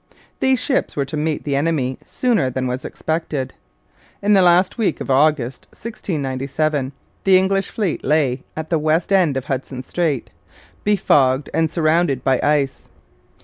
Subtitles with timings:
[0.39, 3.53] These ships were to meet the enemy sooner than was expected.
[4.23, 6.91] In the last week of August 1697
[7.23, 10.31] the English fleet lay at the west end of Hudson Strait,
[10.83, 12.89] befogged and surrounded by ice.